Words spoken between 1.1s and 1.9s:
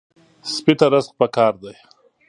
پکار دی.